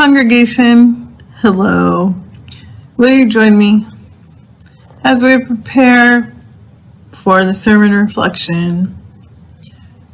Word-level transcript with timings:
Congregation, 0.00 1.14
hello. 1.40 2.14
Will 2.96 3.10
you 3.10 3.28
join 3.28 3.58
me 3.58 3.86
as 5.04 5.22
we 5.22 5.44
prepare 5.44 6.32
for 7.12 7.44
the 7.44 7.52
sermon 7.52 7.92
reflection? 7.92 8.96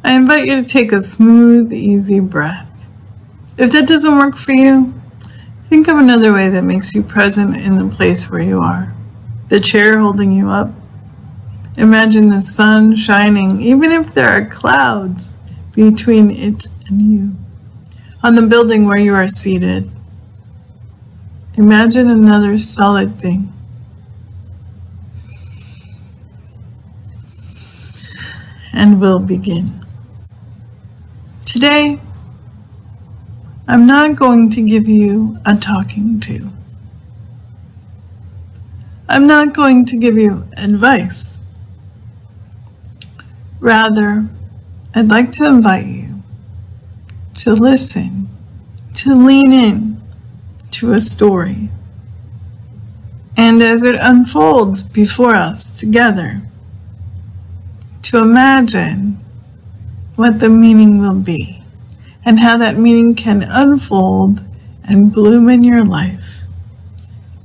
I 0.02 0.16
invite 0.16 0.48
you 0.48 0.56
to 0.56 0.64
take 0.64 0.90
a 0.90 1.04
smooth, 1.04 1.72
easy 1.72 2.18
breath. 2.18 2.68
If 3.58 3.70
that 3.70 3.86
doesn't 3.86 4.18
work 4.18 4.36
for 4.36 4.50
you, 4.50 4.92
think 5.66 5.86
of 5.86 5.98
another 5.98 6.32
way 6.32 6.48
that 6.48 6.64
makes 6.64 6.92
you 6.92 7.04
present 7.04 7.56
in 7.56 7.76
the 7.76 7.94
place 7.94 8.28
where 8.28 8.42
you 8.42 8.58
are. 8.58 8.92
The 9.50 9.60
chair 9.60 10.00
holding 10.00 10.32
you 10.32 10.48
up. 10.48 10.72
Imagine 11.76 12.28
the 12.28 12.42
sun 12.42 12.96
shining, 12.96 13.60
even 13.60 13.92
if 13.92 14.14
there 14.14 14.30
are 14.30 14.46
clouds 14.46 15.36
between 15.74 16.32
it 16.32 16.66
and 16.88 17.02
you. 17.02 17.36
On 18.26 18.34
the 18.34 18.42
building 18.42 18.86
where 18.86 18.98
you 18.98 19.14
are 19.14 19.28
seated, 19.28 19.88
imagine 21.54 22.10
another 22.10 22.58
solid 22.58 23.20
thing. 23.20 23.52
And 28.72 29.00
we'll 29.00 29.20
begin. 29.20 29.70
Today, 31.44 32.00
I'm 33.68 33.86
not 33.86 34.16
going 34.16 34.50
to 34.50 34.60
give 34.60 34.88
you 34.88 35.38
a 35.46 35.54
talking 35.54 36.18
to. 36.22 36.50
I'm 39.08 39.28
not 39.28 39.54
going 39.54 39.86
to 39.86 39.96
give 39.96 40.16
you 40.16 40.48
advice. 40.56 41.38
Rather, 43.60 44.26
I'd 44.96 45.10
like 45.10 45.30
to 45.34 45.46
invite 45.46 45.86
you 45.86 46.05
to 47.36 47.54
listen, 47.54 48.28
to 48.94 49.14
lean 49.14 49.52
in 49.52 50.00
to 50.72 50.92
a 50.92 51.00
story. 51.00 51.68
And 53.36 53.62
as 53.62 53.82
it 53.82 53.96
unfolds 54.00 54.82
before 54.82 55.34
us 55.34 55.70
together, 55.78 56.40
to 58.02 58.18
imagine 58.18 59.18
what 60.14 60.40
the 60.40 60.48
meaning 60.48 60.98
will 60.98 61.20
be 61.20 61.62
and 62.24 62.40
how 62.40 62.56
that 62.58 62.76
meaning 62.76 63.14
can 63.14 63.42
unfold 63.42 64.40
and 64.84 65.12
bloom 65.12 65.48
in 65.48 65.62
your 65.62 65.84
life 65.84 66.42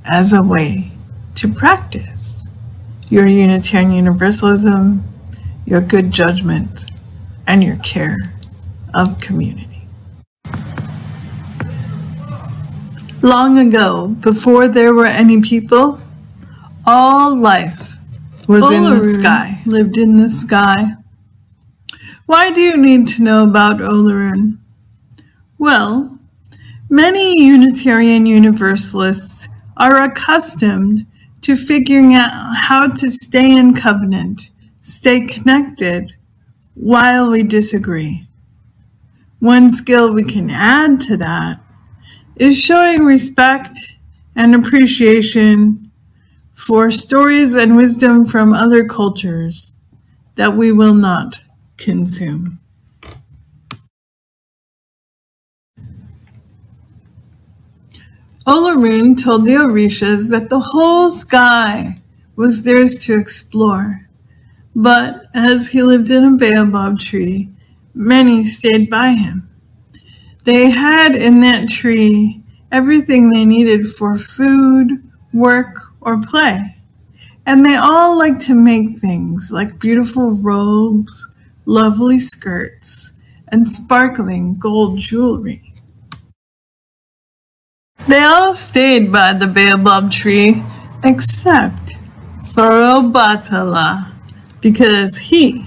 as 0.04 0.32
a 0.32 0.42
way 0.42 0.90
to 1.34 1.52
practice 1.52 2.44
your 3.08 3.26
Unitarian 3.26 3.92
Universalism, 3.92 5.02
your 5.66 5.80
good 5.80 6.10
judgment, 6.10 6.90
and 7.46 7.62
your 7.62 7.76
care 7.76 8.16
of 8.94 9.20
community. 9.20 9.71
Long 13.22 13.58
ago, 13.58 14.08
before 14.08 14.66
there 14.66 14.92
were 14.94 15.06
any 15.06 15.40
people, 15.40 16.00
all 16.84 17.36
life 17.38 17.96
was 18.48 18.68
in 18.72 18.82
the 18.82 19.16
sky, 19.20 19.62
lived 19.64 19.96
in 19.96 20.16
the 20.16 20.28
sky. 20.28 20.94
Why 22.26 22.50
do 22.50 22.60
you 22.60 22.76
need 22.76 23.06
to 23.08 23.22
know 23.22 23.48
about 23.48 23.78
Olorun? 23.78 24.58
Well, 25.58 26.18
many 26.90 27.40
Unitarian 27.40 28.26
Universalists 28.26 29.48
are 29.76 30.02
accustomed 30.02 31.06
to 31.42 31.54
figuring 31.54 32.14
out 32.14 32.56
how 32.56 32.88
to 32.88 33.08
stay 33.08 33.56
in 33.56 33.76
covenant, 33.76 34.50
stay 34.80 35.28
connected, 35.28 36.12
while 36.74 37.30
we 37.30 37.44
disagree. 37.44 38.26
One 39.38 39.70
skill 39.72 40.12
we 40.12 40.24
can 40.24 40.50
add 40.50 41.00
to 41.02 41.16
that 41.18 41.60
is 42.36 42.58
showing 42.58 43.04
respect 43.04 43.76
and 44.36 44.54
appreciation 44.54 45.90
for 46.54 46.90
stories 46.90 47.54
and 47.54 47.76
wisdom 47.76 48.26
from 48.26 48.52
other 48.52 48.84
cultures 48.86 49.76
that 50.36 50.56
we 50.56 50.72
will 50.72 50.94
not 50.94 51.40
consume. 51.76 52.58
Olorun 58.46 59.22
told 59.22 59.44
the 59.44 59.52
Orishas 59.52 60.28
that 60.30 60.48
the 60.48 60.58
whole 60.58 61.08
sky 61.10 61.96
was 62.34 62.64
theirs 62.64 62.96
to 62.96 63.16
explore, 63.16 64.08
but 64.74 65.26
as 65.34 65.68
he 65.68 65.82
lived 65.82 66.10
in 66.10 66.24
a 66.24 66.36
baobab 66.36 66.98
tree, 66.98 67.50
many 67.94 68.44
stayed 68.44 68.90
by 68.90 69.10
him. 69.10 69.51
They 70.44 70.70
had 70.70 71.14
in 71.14 71.40
that 71.40 71.68
tree 71.68 72.42
everything 72.72 73.30
they 73.30 73.44
needed 73.44 73.86
for 73.86 74.16
food, 74.16 74.90
work, 75.32 75.76
or 76.00 76.20
play. 76.20 76.76
And 77.46 77.64
they 77.64 77.76
all 77.76 78.18
liked 78.18 78.40
to 78.42 78.54
make 78.54 78.98
things 78.98 79.50
like 79.52 79.78
beautiful 79.78 80.32
robes, 80.42 81.28
lovely 81.66 82.18
skirts, 82.18 83.12
and 83.48 83.68
sparkling 83.68 84.58
gold 84.58 84.98
jewelry. 84.98 85.74
They 88.08 88.22
all 88.22 88.54
stayed 88.54 89.12
by 89.12 89.34
the 89.34 89.46
baobab 89.46 90.10
tree 90.10 90.62
except 91.04 91.96
for 92.52 92.68
Obatala 92.70 94.12
because 94.60 95.16
he 95.16 95.66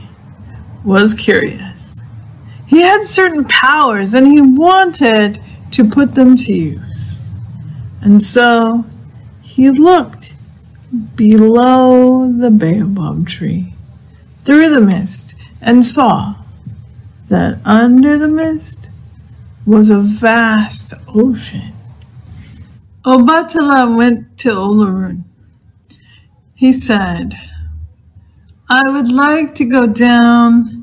was 0.84 1.14
curious. 1.14 1.75
He 2.68 2.82
had 2.82 3.06
certain 3.06 3.46
powers 3.46 4.14
and 4.14 4.28
he 4.28 4.42
wanted 4.42 5.42
to 5.72 5.84
put 5.84 6.16
them 6.16 6.36
to 6.38 6.54
use. 6.54 7.28
And 8.02 8.22
so 8.22 8.86
he 9.42 9.70
looked 9.70 10.36
below 11.16 12.32
the 12.32 12.52
baobab 12.52 13.28
tree 13.28 13.74
through 14.44 14.70
the 14.70 14.82
mist 14.82 15.36
and 15.62 15.86
saw 15.86 16.36
that 17.28 17.60
under 17.66 18.18
the 18.18 18.28
mist 18.28 18.90
was 19.66 19.90
a 19.90 20.00
vast 20.00 20.94
ocean. 21.08 21.74
Obatala 23.04 23.96
went 23.96 24.38
to 24.40 24.50
Olorun. 24.50 25.24
He 26.54 26.74
said, 26.74 27.38
I 28.70 28.90
would 28.90 29.12
like 29.12 29.54
to 29.56 29.66
go 29.66 29.88
down 29.88 30.75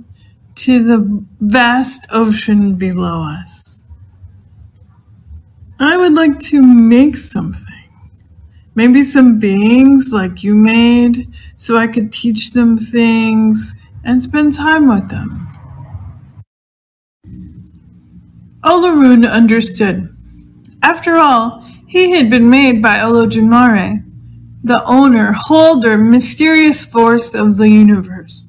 to 0.62 0.84
the 0.84 1.24
vast 1.40 2.06
ocean 2.12 2.76
below 2.76 3.24
us. 3.24 3.82
I 5.80 5.96
would 5.96 6.14
like 6.14 6.38
to 6.50 6.62
make 6.62 7.16
something. 7.16 7.90
Maybe 8.76 9.02
some 9.02 9.40
beings 9.40 10.12
like 10.12 10.44
you 10.44 10.54
made, 10.54 11.32
so 11.56 11.76
I 11.76 11.88
could 11.88 12.12
teach 12.12 12.52
them 12.52 12.78
things 12.78 13.74
and 14.04 14.22
spend 14.22 14.54
time 14.54 14.88
with 14.88 15.10
them. 15.10 15.48
Olorun 18.62 19.28
understood. 19.28 20.16
After 20.84 21.16
all, 21.16 21.64
he 21.88 22.12
had 22.12 22.30
been 22.30 22.48
made 22.48 22.80
by 22.80 22.98
Olodumare, 22.98 24.04
the 24.62 24.84
owner, 24.84 25.32
holder, 25.32 25.98
mysterious 25.98 26.84
force 26.84 27.34
of 27.34 27.56
the 27.56 27.68
universe. 27.68 28.44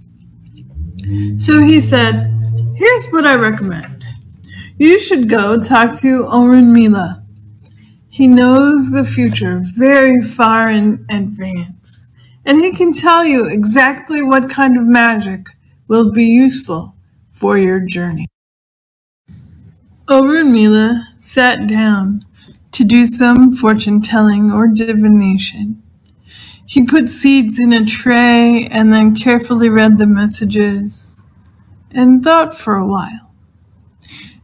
So 1.37 1.59
he 1.59 1.79
said, 1.79 2.29
Here's 2.75 3.07
what 3.07 3.25
I 3.25 3.35
recommend. 3.35 4.03
You 4.77 4.99
should 4.99 5.29
go 5.29 5.61
talk 5.61 5.95
to 5.97 6.23
Orunmila. 6.23 7.23
He 8.09 8.27
knows 8.27 8.89
the 8.91 9.03
future 9.03 9.59
very 9.75 10.21
far 10.21 10.69
in 10.69 11.05
advance, 11.09 12.05
and 12.45 12.61
he 12.61 12.73
can 12.73 12.93
tell 12.93 13.25
you 13.25 13.47
exactly 13.47 14.23
what 14.23 14.49
kind 14.49 14.77
of 14.77 14.85
magic 14.85 15.47
will 15.87 16.11
be 16.11 16.25
useful 16.25 16.95
for 17.31 17.57
your 17.57 17.79
journey. 17.79 18.27
Orunmila 20.07 21.03
sat 21.19 21.67
down 21.67 22.25
to 22.71 22.83
do 22.83 23.05
some 23.05 23.51
fortune 23.51 24.01
telling 24.01 24.51
or 24.51 24.67
divination. 24.67 25.82
He 26.65 26.83
put 26.83 27.09
seeds 27.09 27.59
in 27.59 27.73
a 27.73 27.85
tray 27.85 28.67
and 28.67 28.91
then 28.91 29.15
carefully 29.15 29.69
read 29.69 29.97
the 29.97 30.05
messages 30.05 31.25
and 31.91 32.23
thought 32.23 32.55
for 32.55 32.75
a 32.75 32.85
while. 32.85 33.31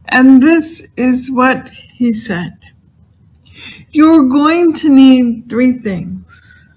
And 0.06 0.42
this 0.42 0.86
is 0.96 1.30
what 1.30 1.70
he 1.70 2.12
said. 2.12 2.58
You're 3.92 4.28
going 4.28 4.72
to 4.74 4.88
need 4.88 5.48
three 5.48 5.72
things. 5.72 6.68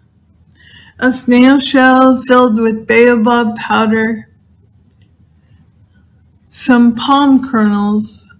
A 0.99 1.11
snail 1.11 1.59
shell 1.59 2.21
filled 2.21 2.59
with 2.59 2.87
baobab 2.87 3.55
powder, 3.57 4.29
some 6.49 6.95
palm 6.95 7.49
kernels, 7.49 8.33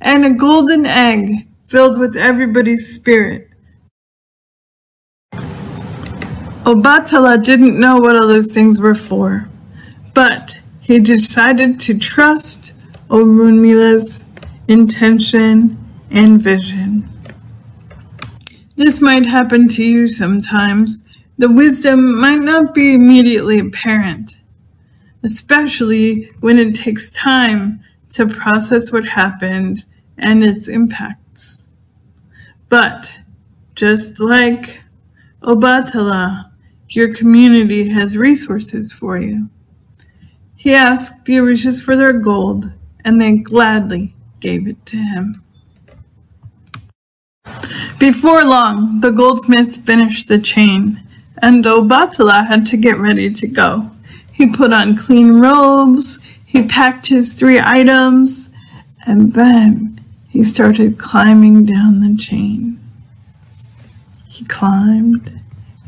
and 0.00 0.24
a 0.24 0.34
golden 0.34 0.86
egg 0.86 1.48
filled 1.66 1.98
with 1.98 2.16
everybody's 2.16 2.94
spirit. 2.94 3.49
Obatala 6.64 7.42
didn't 7.42 7.80
know 7.80 7.96
what 7.98 8.16
all 8.16 8.28
those 8.28 8.46
things 8.46 8.78
were 8.78 8.94
for, 8.94 9.48
but 10.12 10.58
he 10.82 10.98
decided 10.98 11.80
to 11.80 11.98
trust 11.98 12.74
Orunmila's 13.08 14.26
intention 14.68 15.78
and 16.10 16.40
vision. 16.40 17.08
This 18.76 19.00
might 19.00 19.24
happen 19.24 19.68
to 19.68 19.82
you 19.82 20.06
sometimes. 20.06 21.02
The 21.38 21.50
wisdom 21.50 22.20
might 22.20 22.40
not 22.40 22.74
be 22.74 22.94
immediately 22.94 23.58
apparent, 23.58 24.36
especially 25.22 26.30
when 26.40 26.58
it 26.58 26.74
takes 26.74 27.10
time 27.10 27.82
to 28.12 28.26
process 28.26 28.92
what 28.92 29.06
happened 29.06 29.84
and 30.18 30.44
its 30.44 30.68
impacts. 30.68 31.66
But 32.68 33.10
just 33.74 34.20
like 34.20 34.82
Obatala, 35.42 36.49
your 36.90 37.14
community 37.14 37.88
has 37.88 38.16
resources 38.16 38.92
for 38.92 39.18
you. 39.18 39.48
He 40.56 40.74
asked 40.74 41.24
the 41.24 41.36
Orishas 41.36 41.82
for 41.82 41.96
their 41.96 42.12
gold, 42.12 42.70
and 43.04 43.20
they 43.20 43.38
gladly 43.38 44.14
gave 44.40 44.66
it 44.66 44.84
to 44.86 44.96
him. 44.96 45.42
Before 47.98 48.44
long, 48.44 49.00
the 49.00 49.10
goldsmith 49.10 49.84
finished 49.86 50.28
the 50.28 50.38
chain, 50.38 51.02
and 51.38 51.64
Obatala 51.64 52.46
had 52.46 52.66
to 52.66 52.76
get 52.76 52.98
ready 52.98 53.32
to 53.32 53.46
go. 53.46 53.90
He 54.32 54.50
put 54.50 54.72
on 54.72 54.96
clean 54.96 55.38
robes, 55.40 56.22
he 56.44 56.66
packed 56.66 57.06
his 57.06 57.32
three 57.32 57.60
items, 57.60 58.50
and 59.06 59.32
then 59.32 60.00
he 60.28 60.44
started 60.44 60.98
climbing 60.98 61.64
down 61.64 62.00
the 62.00 62.16
chain. 62.16 62.78
He 64.26 64.44
climbed, 64.44 65.39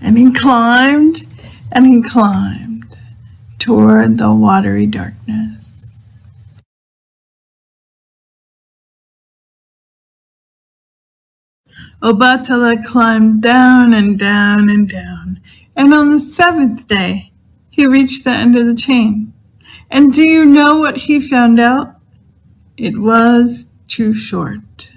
and 0.03 0.19
he 0.19 0.33
climbed, 0.33 1.27
and 1.71 1.87
he 1.87 2.03
climbed 2.03 2.99
toward 3.59 4.19
the 4.19 4.35
watery 4.35 4.87
darkness. 4.87 5.87
Oh, 12.03 12.13
Obatala 12.13 12.85
climbed 12.85 13.43
down 13.43 13.95
and 13.95 14.19
down 14.19 14.69
and 14.69 14.89
down, 14.89 15.41
and 15.77 15.95
on 15.95 16.11
the 16.11 16.19
seventh 16.19 16.89
day 16.89 17.33
he 17.71 17.87
reached 17.87 18.25
the 18.25 18.31
end 18.31 18.59
of 18.59 18.67
the 18.67 18.75
chain. 18.75 19.33
And 19.89 20.13
do 20.13 20.25
you 20.25 20.45
know 20.45 20.81
what 20.81 20.97
he 20.97 21.21
found 21.21 21.61
out? 21.61 21.95
It 22.77 22.99
was 22.99 23.67
too 23.87 24.15
short. 24.15 24.89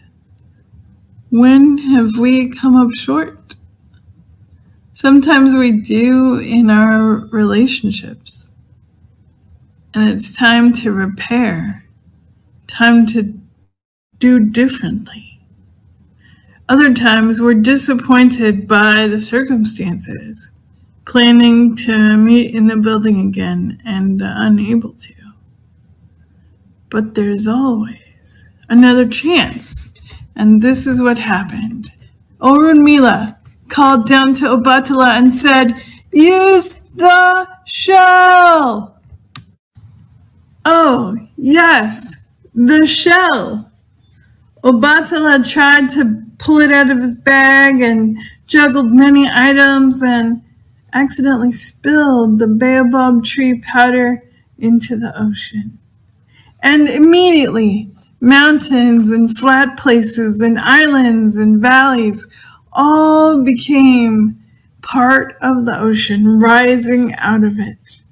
When 1.29 1.77
have 1.77 2.17
we 2.17 2.49
come 2.49 2.75
up 2.75 2.89
short? 2.95 3.55
Sometimes 5.05 5.53
we 5.53 5.71
do 5.71 6.39
in 6.39 6.71
our 6.71 7.27
relationships. 7.27 8.51
And 9.93 10.09
it's 10.09 10.35
time 10.35 10.73
to 10.81 10.91
repair, 10.91 11.85
time 12.65 13.05
to 13.09 13.39
do 14.17 14.39
differently. 14.39 15.39
Other 16.69 16.91
times 16.91 17.39
we're 17.39 17.53
disappointed 17.53 18.67
by 18.67 19.05
the 19.05 19.21
circumstances, 19.21 20.51
planning 21.05 21.75
to 21.75 22.17
meet 22.17 22.55
in 22.55 22.65
the 22.65 22.77
building 22.77 23.27
again 23.27 23.79
and 23.85 24.23
uh, 24.23 24.33
unable 24.37 24.93
to. 24.93 25.13
But 26.89 27.13
there's 27.13 27.47
always 27.47 28.49
another 28.69 29.07
chance. 29.07 29.91
And 30.35 30.63
this 30.63 30.87
is 30.87 30.99
what 30.99 31.19
happened. 31.19 31.91
Orunmila 32.39 33.34
called 33.69 34.07
down 34.07 34.33
to 34.35 34.45
Obatala 34.45 35.17
and 35.17 35.33
said, 35.33 35.81
Use 36.11 36.75
the 36.95 37.47
shell! 37.65 38.99
Oh, 40.63 41.15
yes, 41.37 42.15
the 42.53 42.85
shell. 42.85 43.71
Obatala 44.63 45.47
tried 45.47 45.89
to 45.89 46.23
pull 46.39 46.59
it 46.59 46.71
out 46.71 46.89
of 46.89 46.97
his 46.99 47.15
bag 47.15 47.81
and 47.81 48.17
juggled 48.47 48.91
many 48.91 49.27
items 49.31 50.01
and 50.01 50.41
accidentally 50.93 51.51
spilled 51.51 52.39
the 52.39 52.47
baobab 52.47 53.23
tree 53.23 53.61
powder 53.61 54.23
into 54.57 54.97
the 54.97 55.13
ocean. 55.21 55.77
And 56.63 56.87
immediately, 56.87 57.91
mountains 58.21 59.11
and 59.11 59.37
flat 59.37 59.77
places 59.77 60.39
and 60.39 60.57
islands 60.57 61.37
and 61.37 61.61
valleys 61.61 62.25
all 62.75 63.43
became 63.43 64.43
part 64.81 65.35
of 65.41 65.65
the 65.65 65.79
ocean 65.79 66.39
rising 66.39 67.13
out 67.15 67.43
of 67.43 67.57
it. 67.57 68.03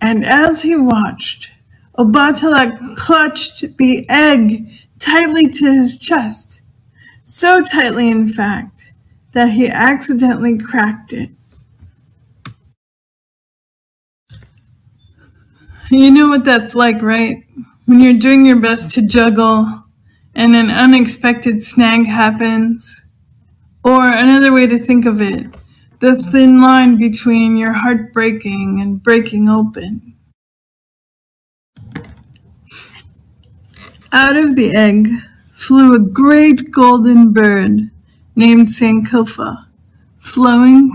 And 0.00 0.24
as 0.24 0.62
he 0.62 0.76
watched, 0.76 1.50
Obatala 1.98 2.96
clutched 2.96 3.78
the 3.78 4.04
egg 4.10 4.68
tightly 4.98 5.48
to 5.48 5.72
his 5.72 5.98
chest 5.98 6.60
so 7.24 7.62
tightly, 7.62 8.08
in 8.08 8.28
fact, 8.28 8.86
that 9.32 9.50
he 9.50 9.68
accidentally 9.68 10.58
cracked 10.58 11.12
it. 11.12 11.30
You 15.90 16.10
know 16.10 16.28
what 16.28 16.44
that's 16.44 16.74
like, 16.74 17.00
right? 17.02 17.44
When 17.86 18.00
you're 18.00 18.18
doing 18.18 18.44
your 18.44 18.60
best 18.60 18.90
to 18.92 19.06
juggle 19.06 19.84
and 20.34 20.54
an 20.56 20.70
unexpected 20.70 21.62
snag 21.62 22.06
happens. 22.06 23.05
Or 23.86 24.04
another 24.04 24.52
way 24.52 24.66
to 24.66 24.80
think 24.80 25.06
of 25.06 25.20
it, 25.20 25.46
the 26.00 26.16
thin 26.16 26.60
line 26.60 26.96
between 26.96 27.56
your 27.56 27.72
heart 27.72 28.12
breaking 28.12 28.80
and 28.80 29.00
breaking 29.00 29.48
open. 29.48 30.16
Out 34.10 34.34
of 34.34 34.56
the 34.56 34.74
egg 34.74 35.06
flew 35.54 35.94
a 35.94 36.00
great 36.00 36.72
golden 36.72 37.32
bird 37.32 37.92
named 38.34 38.66
Sankofa, 38.66 39.66
flowing, 40.18 40.90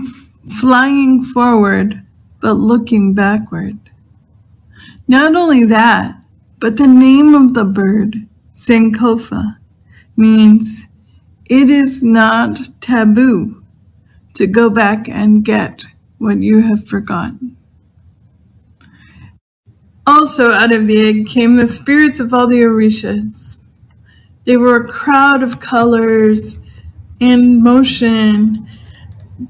flying 0.60 1.24
forward 1.24 2.02
but 2.42 2.56
looking 2.56 3.14
backward. 3.14 3.78
Not 5.08 5.34
only 5.34 5.64
that, 5.64 6.20
but 6.58 6.76
the 6.76 6.88
name 6.88 7.34
of 7.34 7.54
the 7.54 7.64
bird, 7.64 8.28
Sankofa, 8.54 9.56
means 10.14 10.88
it 11.52 11.68
is 11.68 12.02
not 12.02 12.58
taboo 12.80 13.62
to 14.32 14.46
go 14.46 14.70
back 14.70 15.06
and 15.06 15.44
get 15.44 15.84
what 16.16 16.38
you 16.38 16.62
have 16.62 16.88
forgotten. 16.88 17.58
Also 20.06 20.52
out 20.52 20.72
of 20.72 20.86
the 20.86 21.06
egg 21.06 21.26
came 21.26 21.56
the 21.56 21.66
spirits 21.66 22.20
of 22.20 22.32
all 22.32 22.46
the 22.46 22.62
Orishas, 22.62 23.58
they 24.44 24.56
were 24.56 24.76
a 24.76 24.88
crowd 24.88 25.42
of 25.42 25.60
colors 25.60 26.58
and 27.20 27.62
motion, 27.62 28.66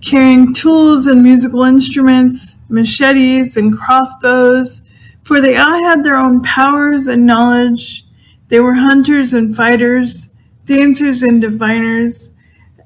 carrying 0.01 0.53
tools 0.53 1.07
and 1.07 1.23
musical 1.23 1.63
instruments, 1.63 2.57
machetes 2.69 3.57
and 3.57 3.79
crossbows, 3.79 4.83
for 5.23 5.41
they 5.41 5.57
all 5.57 5.83
had 5.85 6.03
their 6.03 6.17
own 6.17 6.43
powers 6.43 7.07
and 7.07 7.25
knowledge. 7.25 8.05
They 8.49 8.59
were 8.59 8.75
hunters 8.75 9.35
and 9.35 9.55
fighters, 9.55 10.31
dancers 10.65 11.23
and 11.23 11.41
diviners, 11.41 12.35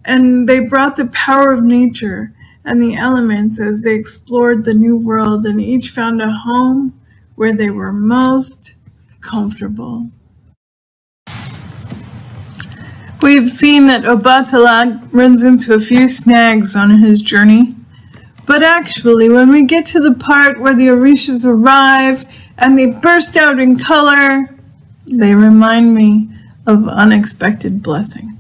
and 0.04 0.48
they 0.48 0.60
brought 0.60 0.96
the 0.96 1.06
power 1.06 1.52
of 1.52 1.62
nature 1.62 2.32
and 2.64 2.80
the 2.80 2.96
elements 2.96 3.60
as 3.60 3.82
they 3.82 3.94
explored 3.94 4.64
the 4.64 4.74
new 4.74 4.98
world, 4.98 5.46
and 5.46 5.60
each 5.60 5.90
found 5.90 6.20
a 6.20 6.30
home 6.30 6.98
where 7.36 7.54
they 7.54 7.70
were 7.70 7.92
most 7.92 8.74
comfortable. 9.20 10.10
We've 13.22 13.48
seen 13.48 13.86
that 13.86 14.02
Obatala 14.02 15.08
runs 15.12 15.42
into 15.42 15.74
a 15.74 15.80
few 15.80 16.08
snags 16.08 16.76
on 16.76 16.90
his 16.90 17.22
journey. 17.22 17.74
But 18.46 18.62
actually, 18.62 19.28
when 19.28 19.50
we 19.50 19.64
get 19.64 19.86
to 19.86 20.00
the 20.00 20.14
part 20.14 20.60
where 20.60 20.74
the 20.74 20.88
Orishas 20.88 21.44
arrive 21.44 22.24
and 22.58 22.78
they 22.78 22.90
burst 22.90 23.36
out 23.36 23.58
in 23.58 23.78
color, 23.78 24.54
they 25.10 25.34
remind 25.34 25.94
me 25.94 26.28
of 26.66 26.88
unexpected 26.88 27.82
blessing. 27.82 28.38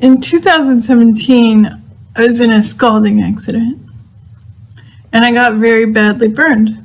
In 0.00 0.20
2017, 0.20 1.66
I 2.16 2.20
was 2.20 2.40
in 2.40 2.52
a 2.52 2.62
scalding 2.62 3.22
accident 3.22 3.80
and 5.12 5.24
I 5.24 5.32
got 5.32 5.54
very 5.54 5.86
badly 5.86 6.28
burned. 6.28 6.78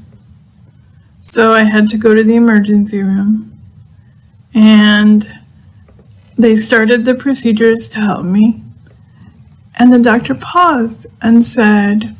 So 1.21 1.53
I 1.53 1.63
had 1.63 1.89
to 1.89 1.97
go 1.97 2.15
to 2.15 2.23
the 2.23 2.35
emergency 2.35 3.01
room 3.01 3.47
and 4.53 5.29
they 6.37 6.55
started 6.55 7.03
the 7.03 7.15
procedures 7.15 7.89
to 7.89 7.99
help 7.99 8.23
me, 8.23 8.61
and 9.79 9.91
the 9.91 9.99
doctor 9.99 10.35
paused 10.35 11.07
and 11.21 11.43
said, 11.43 12.15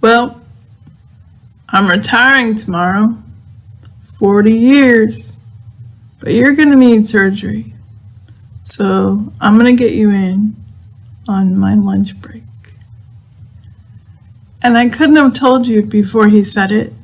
Well, 0.00 0.40
I'm 1.70 1.88
retiring 1.88 2.54
tomorrow, 2.54 3.16
40 4.18 4.52
years, 4.52 5.31
but 6.22 6.34
you're 6.34 6.54
going 6.54 6.70
to 6.72 6.78
need 6.78 7.06
surgery. 7.08 7.74
So 8.64 9.32
I'm 9.40 9.58
going 9.58 9.76
to 9.76 9.84
get 9.84 9.94
you 9.94 10.10
in 10.10 10.56
on 11.28 11.58
my 11.58 11.74
lunch 11.74 12.20
break. 12.22 12.44
And 14.62 14.78
I 14.78 14.88
couldn't 14.90 15.16
have 15.16 15.34
told 15.34 15.66
you 15.66 15.84
before 15.84 16.28
he 16.28 16.44
said 16.44 16.72
it 16.72 16.94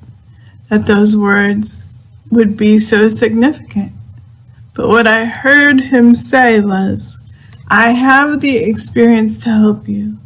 that 0.71 0.87
those 0.87 1.17
words 1.17 1.85
would 2.31 2.57
be 2.57 2.79
so 2.79 3.09
significant 3.11 3.93
But 4.75 4.89
what 4.89 5.07
I 5.07 5.27
heard 5.27 5.81
him 5.81 6.15
say 6.15 6.61
was, 6.61 7.21
I 7.69 7.91
have 7.91 8.41
the 8.41 8.59
experience 8.59 9.39
to 9.45 9.51
help 9.51 9.89
you. 9.89 10.19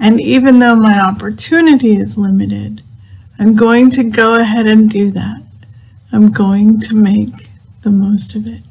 And 0.00 0.20
even 0.20 0.60
though 0.60 0.76
my 0.76 1.00
opportunity 1.00 1.96
is 1.96 2.18
limited, 2.18 2.82
I'm 3.38 3.56
going 3.56 3.90
to 3.92 4.04
go 4.04 4.40
ahead 4.40 4.66
and 4.66 4.90
do 4.90 5.10
that. 5.12 5.42
I'm 6.12 6.32
going 6.32 6.80
to 6.80 6.96
make 6.96 7.45
the 7.86 7.92
most 7.92 8.34
of 8.34 8.48
it. 8.48 8.62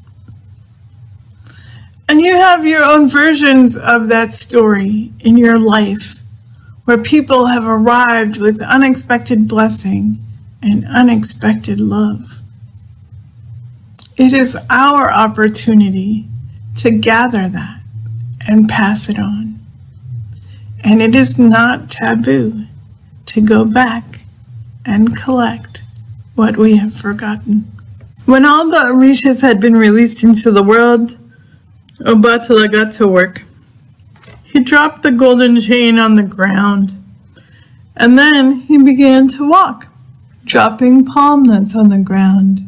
And 2.10 2.20
you 2.20 2.36
have 2.36 2.66
your 2.66 2.84
own 2.84 3.08
versions 3.08 3.78
of 3.78 4.10
that 4.10 4.34
story 4.34 5.14
in 5.22 5.38
your 5.38 5.58
life 5.58 6.16
where 6.84 6.98
people 6.98 7.46
have 7.46 7.66
arrived 7.66 8.42
with 8.42 8.62
unexpected 8.62 9.48
blessing 9.48 10.18
and 10.62 10.86
unexpected 10.86 11.80
love. 11.80 12.42
It 14.18 14.34
is 14.34 14.58
our 14.70 15.10
opportunity 15.10 16.26
to 16.80 16.92
gather 16.92 17.48
that 17.48 17.80
and 18.46 18.68
pass 18.68 19.08
it 19.08 19.18
on. 19.18 19.62
And 20.84 21.02
it 21.02 21.16
is 21.16 21.40
not 21.40 21.90
taboo 21.90 22.66
to 23.28 23.40
go 23.40 23.64
back 23.64 24.04
and 24.86 25.16
collect 25.16 25.84
what 26.36 26.58
we 26.58 26.76
have 26.76 26.94
forgotten. 26.94 27.75
When 28.26 28.44
all 28.44 28.72
the 28.72 28.78
Orishas 28.78 29.42
had 29.42 29.60
been 29.60 29.76
released 29.76 30.24
into 30.24 30.52
the 30.52 30.64
world, 30.64 31.16
Obatala 32.00 32.72
got 32.72 32.92
to 32.94 33.08
work. 33.08 33.44
He 34.44 34.64
dropped 34.64 35.04
the 35.04 35.12
golden 35.12 35.60
chain 35.62 36.00
on 36.00 36.16
the 36.16 36.24
ground, 36.24 36.92
and 37.96 38.18
then 38.18 38.62
he 38.62 38.80
began 38.80 39.28
to 39.28 39.48
walk, 39.48 39.88
dropping 40.44 41.06
palm 41.06 41.44
nuts 41.44 41.76
on 41.76 41.90
the 41.90 42.00
ground. 42.00 42.62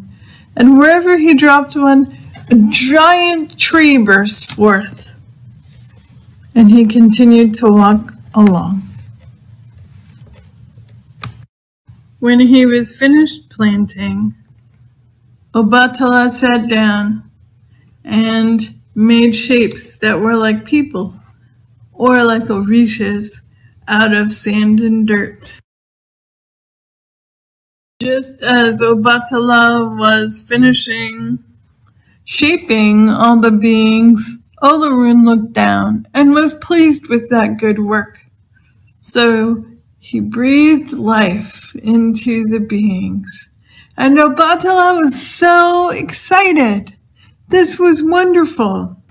And 0.55 0.77
wherever 0.77 1.17
he 1.17 1.33
dropped 1.33 1.75
one, 1.75 2.15
a 2.51 2.55
giant 2.69 3.57
tree 3.57 3.97
burst 3.97 4.51
forth, 4.51 5.11
and 6.53 6.69
he 6.69 6.85
continued 6.85 7.55
to 7.55 7.67
walk 7.67 8.13
along. 8.35 8.83
When 12.19 12.39
he 12.39 12.67
was 12.67 12.95
finished 12.95 13.49
planting, 13.49 14.35
Obatala 15.57 16.29
sat 16.29 16.69
down 16.69 17.31
and 18.03 18.75
made 18.93 19.35
shapes 19.35 19.95
that 19.97 20.19
were 20.19 20.35
like 20.35 20.65
people 20.65 21.19
or 21.93 22.23
like 22.23 22.43
orishas 22.43 23.41
out 23.87 24.13
of 24.13 24.35
sand 24.35 24.81
and 24.81 25.07
dirt. 25.07 25.59
Just 27.99 28.43
as 28.43 28.79
Obatala 28.81 29.97
was 29.97 30.43
finishing 30.47 31.39
shaping 32.25 33.09
all 33.09 33.41
the 33.41 33.49
beings, 33.49 34.37
Olorun 34.61 35.25
looked 35.25 35.53
down 35.53 36.05
and 36.13 36.33
was 36.33 36.53
pleased 36.53 37.07
with 37.07 37.31
that 37.31 37.57
good 37.57 37.79
work. 37.79 38.19
So 39.01 39.65
he 39.97 40.19
breathed 40.19 40.93
life 40.93 41.75
into 41.77 42.43
the 42.43 42.59
beings. 42.59 43.49
And 43.97 44.17
Obatala 44.17 44.99
was 44.99 45.19
so 45.19 45.89
excited. 45.89 46.95
This 47.47 47.79
was 47.79 48.03
wonderful. 48.03 49.01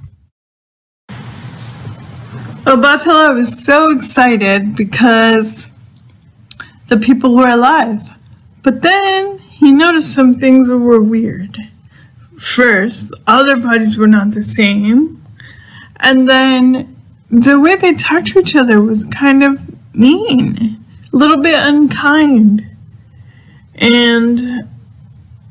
Obatala 2.66 3.34
was 3.34 3.64
so 3.64 3.90
excited 3.90 4.76
because 4.76 5.70
the 6.86 6.96
people 6.96 7.34
were 7.34 7.48
alive. 7.48 8.02
But 8.62 8.82
then 8.82 9.38
he 9.38 9.72
noticed 9.72 10.14
some 10.14 10.34
things 10.34 10.68
were 10.68 11.02
weird. 11.02 11.56
First, 12.38 13.12
other 13.26 13.56
bodies 13.56 13.98
were 13.98 14.06
not 14.06 14.32
the 14.32 14.42
same. 14.42 15.22
And 15.96 16.28
then 16.28 16.96
the 17.28 17.58
way 17.58 17.74
they 17.74 17.94
talked 17.94 18.28
to 18.28 18.38
each 18.38 18.54
other 18.54 18.80
was 18.80 19.04
kind 19.06 19.42
of 19.42 19.60
mean, 19.94 20.84
a 21.12 21.16
little 21.16 21.42
bit 21.42 21.58
unkind. 21.58 22.68
And 23.76 24.68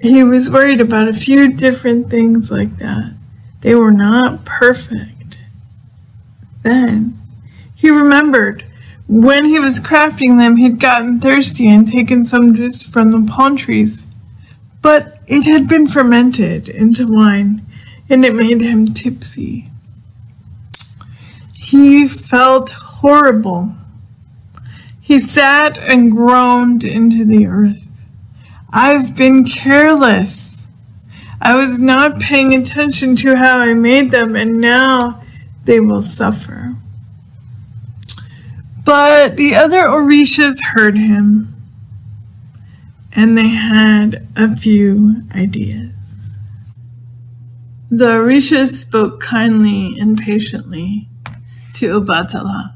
he 0.05 0.23
was 0.23 0.51
worried 0.51 0.81
about 0.81 1.07
a 1.07 1.13
few 1.13 1.51
different 1.51 2.07
things 2.07 2.51
like 2.51 2.77
that. 2.77 3.15
They 3.61 3.75
were 3.75 3.91
not 3.91 4.45
perfect. 4.45 5.39
Then 6.63 7.19
he 7.75 7.89
remembered 7.89 8.65
when 9.07 9.45
he 9.45 9.59
was 9.59 9.79
crafting 9.79 10.37
them, 10.37 10.57
he'd 10.57 10.79
gotten 10.79 11.19
thirsty 11.19 11.67
and 11.67 11.87
taken 11.87 12.25
some 12.25 12.55
juice 12.55 12.83
from 12.83 13.11
the 13.11 13.31
palm 13.31 13.55
trees, 13.55 14.07
but 14.81 15.19
it 15.27 15.43
had 15.43 15.69
been 15.69 15.87
fermented 15.87 16.69
into 16.69 17.05
wine 17.07 17.61
and 18.09 18.25
it 18.25 18.33
made 18.33 18.61
him 18.61 18.87
tipsy. 18.87 19.69
He 21.59 22.07
felt 22.07 22.71
horrible. 22.71 23.73
He 25.01 25.19
sat 25.19 25.77
and 25.77 26.11
groaned 26.11 26.83
into 26.83 27.25
the 27.25 27.45
earth. 27.45 27.84
I've 28.77 29.15
been 29.15 29.45
careless. 29.45 30.67
I 31.41 31.55
was 31.55 31.79
not 31.79 32.19
paying 32.19 32.53
attention 32.53 33.15
to 33.17 33.37
how 33.37 33.59
I 33.59 33.73
made 33.73 34.11
them, 34.11 34.35
and 34.35 34.59
now 34.59 35.23
they 35.63 35.79
will 35.79 36.01
suffer. 36.01 36.75
But 38.83 39.37
the 39.37 39.55
other 39.55 39.83
Orishas 39.85 40.61
heard 40.73 40.97
him, 40.97 41.55
and 43.13 43.37
they 43.37 43.47
had 43.47 44.27
a 44.35 44.53
few 44.53 45.21
ideas. 45.33 45.93
The 47.89 48.09
Orishas 48.09 48.73
spoke 48.73 49.21
kindly 49.21 49.97
and 49.97 50.17
patiently 50.17 51.07
to 51.75 52.01
Obatala. 52.01 52.73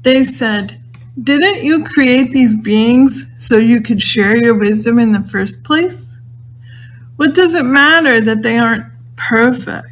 They 0.00 0.24
said, 0.24 0.79
Didn't 1.18 1.64
you 1.64 1.84
create 1.84 2.30
these 2.30 2.54
beings 2.54 3.26
so 3.36 3.56
you 3.56 3.80
could 3.80 4.00
share 4.00 4.36
your 4.36 4.54
wisdom 4.54 4.98
in 4.98 5.12
the 5.12 5.22
first 5.24 5.64
place? 5.64 6.18
What 7.16 7.34
does 7.34 7.54
it 7.54 7.64
matter 7.64 8.20
that 8.20 8.42
they 8.42 8.58
aren't 8.58 8.86
perfect? 9.16 9.86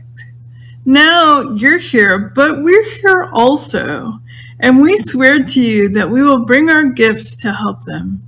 Now 0.85 1.43
you're 1.51 1.79
here, 1.79 2.33
but 2.35 2.63
we're 2.63 2.85
here 3.01 3.29
also, 3.33 4.21
and 4.61 4.81
we 4.81 4.97
swear 4.99 5.43
to 5.43 5.61
you 5.61 5.89
that 5.91 6.09
we 6.09 6.23
will 6.23 6.47
bring 6.47 6.71
our 6.71 6.89
gifts 6.89 7.37
to 7.39 7.53
help 7.53 7.85
them. 7.85 8.23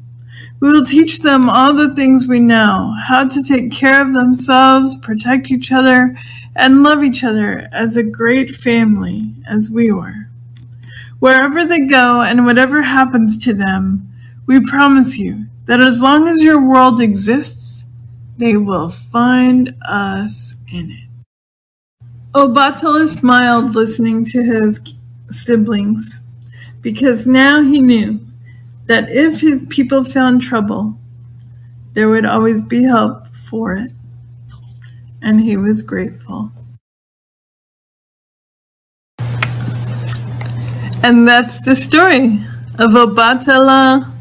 We 0.59 0.71
will 0.71 0.85
teach 0.85 1.21
them 1.21 1.49
all 1.49 1.73
the 1.73 1.95
things 1.95 2.29
we 2.29 2.41
know, 2.41 2.95
how 3.03 3.27
to 3.27 3.43
take 3.43 3.73
care 3.73 4.03
of 4.03 4.13
themselves, 4.13 4.97
protect 4.97 5.51
each 5.51 5.73
other, 5.73 6.15
and 6.57 6.83
love 6.83 7.03
each 7.03 7.25
other 7.25 7.67
as 7.73 7.97
a 7.97 8.03
great 8.03 8.51
family 8.51 9.33
as 9.49 9.71
we 9.71 9.91
were. 9.91 10.20
Wherever 11.21 11.65
they 11.65 11.87
go 11.87 12.23
and 12.23 12.45
whatever 12.47 12.83
happens 12.83 13.39
to 13.39 13.53
them, 13.53 14.11
we 14.47 14.59
promise 14.61 15.17
you 15.17 15.47
that 15.67 15.81
as 15.81 16.03
long 16.03 16.27
as 16.27 16.43
your 16.43 16.67
world 16.69 17.01
exists, 17.01 17.85
they 18.39 18.57
will 18.57 18.89
find 18.89 19.75
us 19.87 20.55
in 20.73 20.91
it. 20.91 22.07
Oh, 22.35 22.49
Obatala 22.49 23.07
smiled 23.07 23.75
listening 23.75 24.25
to 24.25 24.43
his 24.43 24.81
siblings, 25.29 26.23
because 26.81 27.27
now 27.27 27.63
he 27.63 27.81
knew 27.81 28.19
that 28.87 29.11
if 29.11 29.41
his 29.41 29.67
people 29.69 30.03
found 30.03 30.41
trouble, 30.41 30.99
there 31.93 32.09
would 32.09 32.25
always 32.25 32.63
be 32.63 32.83
help 32.83 33.27
for 33.49 33.75
it, 33.75 33.93
and 35.21 35.39
he 35.39 35.57
was 35.59 35.83
grateful. 35.83 36.51
And 41.03 41.27
that's 41.27 41.61
the 41.61 41.75
story 41.75 42.45
of 42.79 42.93
Obatala, 42.93 44.13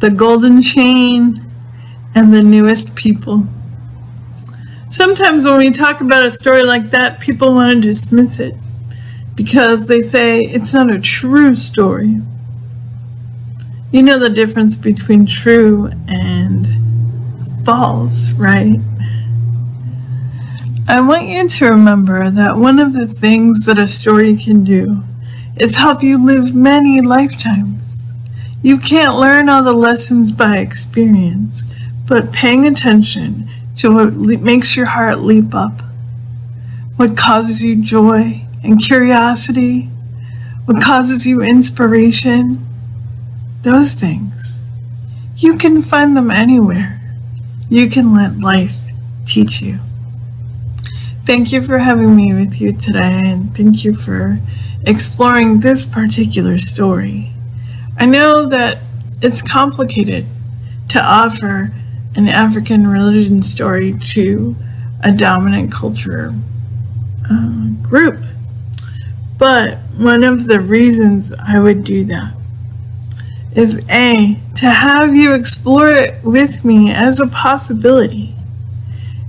the 0.00 0.10
golden 0.10 0.62
chain, 0.62 1.40
and 2.14 2.32
the 2.32 2.42
newest 2.42 2.94
people. 2.94 3.46
Sometimes 4.90 5.44
when 5.44 5.58
we 5.58 5.70
talk 5.70 6.00
about 6.00 6.24
a 6.24 6.32
story 6.32 6.62
like 6.62 6.90
that, 6.90 7.20
people 7.20 7.54
want 7.54 7.74
to 7.74 7.80
dismiss 7.80 8.38
it 8.38 8.54
because 9.34 9.86
they 9.86 10.00
say 10.00 10.40
it's 10.40 10.72
not 10.72 10.90
a 10.90 10.98
true 10.98 11.54
story. 11.54 12.20
You 13.92 14.02
know 14.02 14.18
the 14.18 14.30
difference 14.30 14.76
between 14.76 15.26
true 15.26 15.90
and 16.08 16.66
false, 17.66 18.32
right? 18.32 18.78
I 20.88 21.00
want 21.00 21.26
you 21.28 21.46
to 21.48 21.66
remember 21.66 22.30
that 22.30 22.56
one 22.56 22.78
of 22.78 22.92
the 22.92 23.06
things 23.06 23.66
that 23.66 23.78
a 23.78 23.88
story 23.88 24.36
can 24.36 24.64
do 24.64 25.02
is 25.56 25.76
help 25.76 26.02
you 26.02 26.24
live 26.24 26.54
many 26.54 27.00
lifetimes. 27.00 28.08
You 28.62 28.78
can't 28.78 29.16
learn 29.16 29.48
all 29.48 29.62
the 29.62 29.72
lessons 29.72 30.32
by 30.32 30.58
experience, 30.58 31.74
but 32.08 32.32
paying 32.32 32.66
attention 32.66 33.48
to 33.76 33.94
what 33.94 34.40
makes 34.40 34.76
your 34.76 34.86
heart 34.86 35.18
leap 35.20 35.54
up, 35.54 35.82
what 36.96 37.16
causes 37.16 37.62
you 37.62 37.82
joy 37.82 38.44
and 38.62 38.82
curiosity, 38.82 39.90
what 40.64 40.82
causes 40.82 41.26
you 41.26 41.42
inspiration, 41.42 42.64
those 43.62 43.92
things. 43.92 44.62
You 45.36 45.58
can 45.58 45.82
find 45.82 46.16
them 46.16 46.30
anywhere. 46.30 47.00
You 47.68 47.90
can 47.90 48.14
let 48.14 48.38
life 48.38 48.76
teach 49.26 49.60
you. 49.60 49.78
Thank 51.24 51.52
you 51.52 51.62
for 51.62 51.78
having 51.78 52.14
me 52.14 52.34
with 52.34 52.60
you 52.60 52.72
today, 52.72 53.20
and 53.24 53.54
thank 53.56 53.84
you 53.84 53.94
for 53.94 54.38
exploring 54.86 55.60
this 55.60 55.86
particular 55.86 56.58
story. 56.58 57.32
I 57.96 58.06
know 58.06 58.46
that 58.48 58.78
it's 59.22 59.40
complicated 59.40 60.26
to 60.88 61.02
offer 61.02 61.74
an 62.16 62.28
African 62.28 62.86
religion 62.86 63.42
story 63.42 63.94
to 63.98 64.54
a 65.02 65.12
dominant 65.12 65.72
culture 65.72 66.34
uh, 67.30 67.68
group. 67.82 68.22
But 69.38 69.78
one 69.98 70.22
of 70.24 70.46
the 70.46 70.60
reasons 70.60 71.32
I 71.32 71.58
would 71.58 71.84
do 71.84 72.04
that 72.04 72.34
is 73.54 73.80
A, 73.90 74.40
to 74.56 74.70
have 74.70 75.14
you 75.14 75.34
explore 75.34 75.90
it 75.90 76.22
with 76.24 76.64
me 76.64 76.92
as 76.92 77.20
a 77.20 77.26
possibility, 77.28 78.34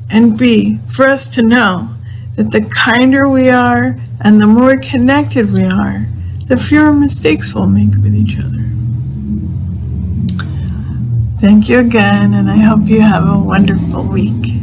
and 0.10 0.38
B, 0.38 0.80
for 0.90 1.08
us 1.08 1.28
to 1.30 1.42
know 1.42 1.95
that 2.36 2.52
the 2.52 2.62
kinder 2.62 3.30
we 3.30 3.50
are 3.50 3.98
and 4.22 4.42
the 4.42 4.48
more 4.48 4.78
connected 4.78 5.52
we 5.52 5.64
are, 5.64 6.06
the 6.48 6.58
fewer 6.58 6.94
mistakes 6.94 7.56
we'll 7.56 7.68
make 7.68 7.96
with 7.96 8.16
each 8.16 8.38
other. 8.38 8.64
Thank 11.40 11.70
you 11.70 11.80
again, 11.80 12.34
and 12.34 12.50
I 12.50 12.58
hope 12.58 12.88
you 12.88 13.02
have 13.02 13.28
a 13.28 13.38
wonderful 13.38 14.04
week. 14.04 14.55